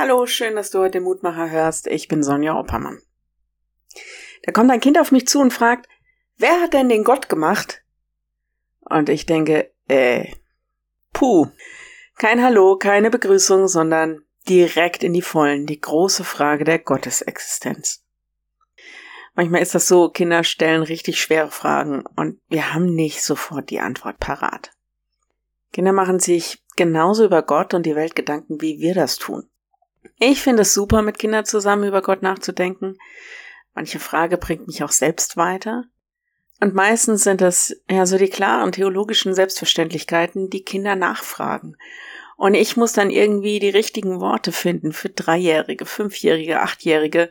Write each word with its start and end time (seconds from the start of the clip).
Hallo, 0.00 0.26
schön, 0.26 0.54
dass 0.54 0.70
du 0.70 0.78
heute 0.78 1.00
Mutmacher 1.00 1.50
hörst. 1.50 1.88
Ich 1.88 2.06
bin 2.06 2.22
Sonja 2.22 2.56
Oppermann. 2.56 3.02
Da 4.44 4.52
kommt 4.52 4.70
ein 4.70 4.78
Kind 4.78 4.96
auf 4.96 5.10
mich 5.10 5.26
zu 5.26 5.40
und 5.40 5.52
fragt, 5.52 5.88
wer 6.36 6.60
hat 6.60 6.72
denn 6.72 6.88
den 6.88 7.02
Gott 7.02 7.28
gemacht? 7.28 7.82
Und 8.78 9.08
ich 9.08 9.26
denke, 9.26 9.72
äh, 9.88 10.34
puh. 11.12 11.48
Kein 12.16 12.40
Hallo, 12.44 12.76
keine 12.76 13.10
Begrüßung, 13.10 13.66
sondern 13.66 14.20
direkt 14.48 15.02
in 15.02 15.14
die 15.14 15.20
Vollen, 15.20 15.66
die 15.66 15.80
große 15.80 16.22
Frage 16.22 16.62
der 16.62 16.78
Gottesexistenz. 16.78 18.04
Manchmal 19.34 19.62
ist 19.62 19.74
das 19.74 19.88
so, 19.88 20.10
Kinder 20.10 20.44
stellen 20.44 20.84
richtig 20.84 21.20
schwere 21.20 21.50
Fragen 21.50 22.04
und 22.14 22.40
wir 22.46 22.72
haben 22.72 22.94
nicht 22.94 23.24
sofort 23.24 23.68
die 23.68 23.80
Antwort 23.80 24.20
parat. 24.20 24.70
Kinder 25.72 25.92
machen 25.92 26.20
sich 26.20 26.64
genauso 26.76 27.24
über 27.24 27.42
Gott 27.42 27.74
und 27.74 27.84
die 27.84 27.96
Welt 27.96 28.14
Gedanken, 28.14 28.60
wie 28.60 28.78
wir 28.78 28.94
das 28.94 29.16
tun. 29.16 29.50
Ich 30.16 30.40
finde 30.42 30.62
es 30.62 30.74
super, 30.74 31.02
mit 31.02 31.18
Kindern 31.18 31.44
zusammen 31.44 31.88
über 31.88 32.02
Gott 32.02 32.22
nachzudenken. 32.22 32.98
Manche 33.74 33.98
Frage 33.98 34.38
bringt 34.38 34.66
mich 34.66 34.82
auch 34.82 34.90
selbst 34.90 35.36
weiter. 35.36 35.84
Und 36.60 36.74
meistens 36.74 37.22
sind 37.22 37.40
es 37.40 37.80
ja 37.88 38.04
so 38.06 38.18
die 38.18 38.30
klaren 38.30 38.72
theologischen 38.72 39.34
Selbstverständlichkeiten, 39.34 40.50
die 40.50 40.64
Kinder 40.64 40.96
nachfragen. 40.96 41.76
Und 42.36 42.54
ich 42.54 42.76
muss 42.76 42.92
dann 42.92 43.10
irgendwie 43.10 43.58
die 43.58 43.70
richtigen 43.70 44.20
Worte 44.20 44.52
finden 44.52 44.92
für 44.92 45.08
Dreijährige, 45.08 45.86
Fünfjährige, 45.86 46.60
Achtjährige, 46.60 47.30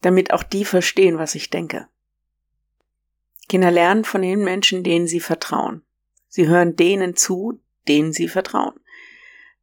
damit 0.00 0.32
auch 0.32 0.42
die 0.42 0.64
verstehen, 0.64 1.18
was 1.18 1.34
ich 1.34 1.50
denke. 1.50 1.88
Kinder 3.48 3.70
lernen 3.70 4.04
von 4.04 4.22
den 4.22 4.42
Menschen, 4.42 4.82
denen 4.82 5.06
sie 5.06 5.20
vertrauen. 5.20 5.82
Sie 6.28 6.48
hören 6.48 6.76
denen 6.76 7.16
zu, 7.16 7.60
denen 7.88 8.12
sie 8.12 8.28
vertrauen. 8.28 8.74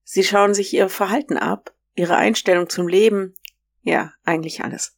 Sie 0.03 0.23
schauen 0.23 0.53
sich 0.53 0.73
ihr 0.73 0.89
Verhalten 0.89 1.37
ab 1.37 1.73
ihre 1.95 2.15
Einstellung 2.15 2.69
zum 2.69 2.87
Leben, 2.87 3.35
ja, 3.81 4.13
eigentlich 4.23 4.63
alles. 4.63 4.95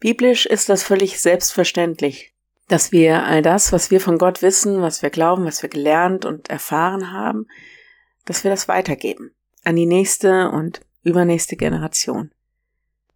Biblisch 0.00 0.46
ist 0.46 0.68
das 0.68 0.82
völlig 0.82 1.20
selbstverständlich, 1.20 2.34
dass 2.68 2.92
wir 2.92 3.24
all 3.24 3.42
das, 3.42 3.72
was 3.72 3.90
wir 3.90 4.00
von 4.00 4.18
Gott 4.18 4.42
wissen, 4.42 4.82
was 4.82 5.02
wir 5.02 5.10
glauben, 5.10 5.44
was 5.44 5.62
wir 5.62 5.70
gelernt 5.70 6.24
und 6.24 6.50
erfahren 6.50 7.12
haben, 7.12 7.46
dass 8.24 8.44
wir 8.44 8.50
das 8.50 8.68
weitergeben 8.68 9.32
an 9.64 9.76
die 9.76 9.86
nächste 9.86 10.50
und 10.50 10.82
übernächste 11.02 11.56
Generation. 11.56 12.30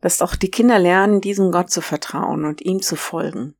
Dass 0.00 0.22
auch 0.22 0.34
die 0.34 0.50
Kinder 0.50 0.78
lernen, 0.78 1.20
diesem 1.20 1.52
Gott 1.52 1.70
zu 1.70 1.80
vertrauen 1.80 2.44
und 2.44 2.60
ihm 2.60 2.82
zu 2.82 2.96
folgen. 2.96 3.54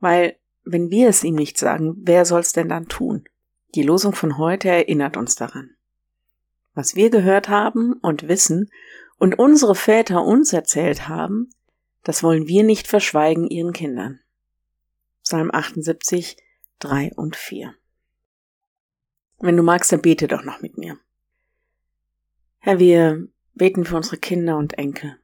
Weil, 0.00 0.36
wenn 0.64 0.90
wir 0.90 1.08
es 1.08 1.22
ihm 1.22 1.36
nicht 1.36 1.58
sagen, 1.58 1.94
wer 1.98 2.24
soll's 2.24 2.52
denn 2.52 2.68
dann 2.68 2.88
tun? 2.88 3.24
Die 3.74 3.82
Losung 3.82 4.14
von 4.14 4.38
heute 4.38 4.68
erinnert 4.68 5.16
uns 5.16 5.36
daran 5.36 5.77
was 6.78 6.94
wir 6.94 7.10
gehört 7.10 7.48
haben 7.48 7.94
und 7.94 8.28
wissen 8.28 8.70
und 9.18 9.36
unsere 9.36 9.74
Väter 9.74 10.22
uns 10.22 10.52
erzählt 10.52 11.08
haben, 11.08 11.50
das 12.04 12.22
wollen 12.22 12.46
wir 12.46 12.62
nicht 12.62 12.86
verschweigen 12.86 13.48
ihren 13.48 13.72
Kindern. 13.72 14.20
Psalm 15.24 15.50
78, 15.52 16.36
3 16.78 17.14
und 17.16 17.34
4. 17.34 17.74
Wenn 19.40 19.56
du 19.56 19.64
magst, 19.64 19.90
dann 19.90 20.02
bete 20.02 20.28
doch 20.28 20.44
noch 20.44 20.60
mit 20.60 20.78
mir. 20.78 20.96
Herr, 22.60 22.78
wir 22.78 23.26
beten 23.54 23.84
für 23.84 23.96
unsere 23.96 24.18
Kinder 24.18 24.56
und 24.56 24.78
Enkel, 24.78 25.18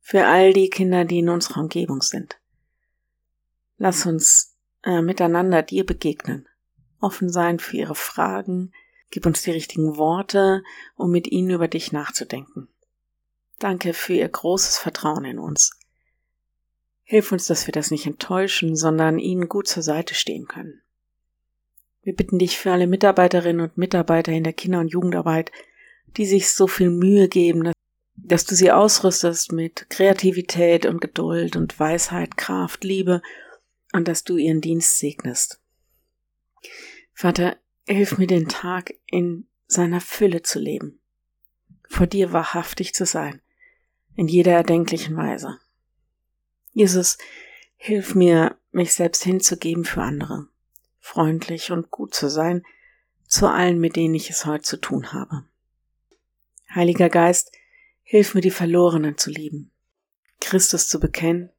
für 0.00 0.26
all 0.26 0.52
die 0.52 0.68
Kinder, 0.68 1.06
die 1.06 1.20
in 1.20 1.30
unserer 1.30 1.62
Umgebung 1.62 2.02
sind. 2.02 2.38
Lass 3.78 4.04
uns 4.04 4.54
äh, 4.82 5.00
miteinander 5.00 5.62
dir 5.62 5.86
begegnen, 5.86 6.46
offen 7.00 7.30
sein 7.30 7.58
für 7.58 7.78
ihre 7.78 7.94
Fragen, 7.94 8.74
Gib 9.10 9.26
uns 9.26 9.42
die 9.42 9.50
richtigen 9.50 9.96
Worte, 9.96 10.62
um 10.96 11.10
mit 11.10 11.26
ihnen 11.26 11.50
über 11.50 11.68
dich 11.68 11.92
nachzudenken. 11.92 12.68
Danke 13.58 13.92
für 13.92 14.14
ihr 14.14 14.28
großes 14.28 14.78
Vertrauen 14.78 15.24
in 15.24 15.38
uns. 15.38 15.72
Hilf 17.02 17.32
uns, 17.32 17.46
dass 17.46 17.66
wir 17.66 17.72
das 17.72 17.90
nicht 17.90 18.06
enttäuschen, 18.06 18.76
sondern 18.76 19.18
ihnen 19.18 19.48
gut 19.48 19.66
zur 19.66 19.82
Seite 19.82 20.14
stehen 20.14 20.46
können. 20.46 20.80
Wir 22.02 22.14
bitten 22.14 22.38
dich 22.38 22.56
für 22.56 22.72
alle 22.72 22.86
Mitarbeiterinnen 22.86 23.60
und 23.60 23.76
Mitarbeiter 23.76 24.32
in 24.32 24.44
der 24.44 24.52
Kinder- 24.52 24.80
und 24.80 24.88
Jugendarbeit, 24.88 25.50
die 26.16 26.24
sich 26.24 26.50
so 26.50 26.66
viel 26.66 26.90
Mühe 26.90 27.28
geben, 27.28 27.72
dass 28.16 28.46
du 28.46 28.54
sie 28.54 28.70
ausrüstest 28.70 29.52
mit 29.52 29.90
Kreativität 29.90 30.86
und 30.86 31.00
Geduld 31.00 31.56
und 31.56 31.78
Weisheit, 31.78 32.36
Kraft, 32.36 32.84
Liebe 32.84 33.22
und 33.92 34.08
dass 34.08 34.24
du 34.24 34.36
ihren 34.36 34.60
Dienst 34.60 34.98
segnest. 34.98 35.60
Vater, 37.12 37.56
Hilf 37.90 38.18
mir 38.18 38.28
den 38.28 38.46
Tag 38.46 38.94
in 39.06 39.48
seiner 39.66 40.00
Fülle 40.00 40.42
zu 40.42 40.60
leben, 40.60 41.00
vor 41.88 42.06
dir 42.06 42.32
wahrhaftig 42.32 42.94
zu 42.94 43.04
sein, 43.04 43.42
in 44.14 44.28
jeder 44.28 44.52
erdenklichen 44.52 45.16
Weise. 45.16 45.58
Jesus, 46.72 47.18
hilf 47.76 48.14
mir, 48.14 48.56
mich 48.70 48.92
selbst 48.94 49.24
hinzugeben 49.24 49.84
für 49.84 50.02
andere, 50.02 50.46
freundlich 51.00 51.72
und 51.72 51.90
gut 51.90 52.14
zu 52.14 52.30
sein 52.30 52.62
zu 53.26 53.48
allen, 53.48 53.80
mit 53.80 53.96
denen 53.96 54.14
ich 54.14 54.30
es 54.30 54.46
heute 54.46 54.62
zu 54.62 54.76
tun 54.76 55.12
habe. 55.12 55.44
Heiliger 56.72 57.08
Geist, 57.08 57.50
hilf 58.04 58.34
mir, 58.34 58.40
die 58.40 58.52
Verlorenen 58.52 59.18
zu 59.18 59.30
lieben, 59.30 59.72
Christus 60.40 60.86
zu 60.86 61.00
bekennen 61.00 61.50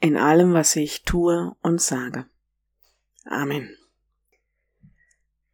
in 0.00 0.16
allem, 0.16 0.54
was 0.54 0.74
ich 0.74 1.04
tue 1.04 1.54
und 1.60 1.82
sage. 1.82 2.24
Amen. 3.26 3.76